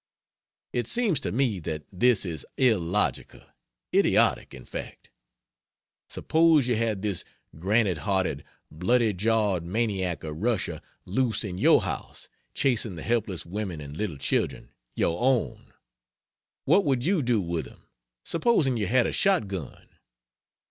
It 0.73 0.87
seems 0.87 1.19
to 1.19 1.31
me 1.31 1.59
that 1.59 1.83
this 1.93 2.25
is 2.25 2.43
illogical 2.57 3.43
idiotic, 3.93 4.51
in 4.51 4.65
fact. 4.65 5.11
Suppose 6.09 6.67
you 6.67 6.75
had 6.75 7.03
this 7.03 7.23
granite 7.59 7.99
hearted, 7.99 8.43
bloody 8.71 9.13
jawed 9.13 9.63
maniac 9.63 10.23
of 10.23 10.41
Russia 10.41 10.81
loose 11.05 11.43
in 11.43 11.59
your 11.59 11.83
house, 11.83 12.29
chasing 12.55 12.95
the 12.95 13.03
helpless 13.03 13.45
women 13.45 13.79
and 13.79 13.95
little 13.95 14.17
children 14.17 14.71
your 14.95 15.21
own. 15.21 15.71
What 16.65 16.83
would 16.83 17.05
you 17.05 17.21
do 17.21 17.39
with 17.39 17.67
him, 17.67 17.83
supposing 18.25 18.77
you 18.77 18.87
had 18.87 19.05
a 19.05 19.13
shotgun? 19.13 19.87